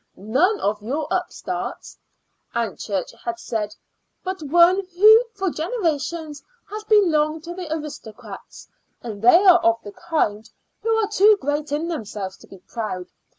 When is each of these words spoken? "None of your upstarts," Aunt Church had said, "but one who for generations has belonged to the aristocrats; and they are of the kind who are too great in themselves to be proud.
"None 0.15 0.59
of 0.61 0.81
your 0.81 1.07
upstarts," 1.11 1.95
Aunt 2.55 2.79
Church 2.79 3.13
had 3.23 3.37
said, 3.37 3.75
"but 4.23 4.41
one 4.41 4.81
who 4.97 5.23
for 5.35 5.51
generations 5.51 6.41
has 6.71 6.83
belonged 6.85 7.43
to 7.43 7.53
the 7.53 7.71
aristocrats; 7.71 8.67
and 9.03 9.21
they 9.21 9.45
are 9.45 9.59
of 9.59 9.79
the 9.83 9.91
kind 9.91 10.49
who 10.81 10.89
are 10.95 11.07
too 11.07 11.37
great 11.39 11.71
in 11.71 11.87
themselves 11.87 12.35
to 12.37 12.47
be 12.47 12.57
proud. 12.67 13.11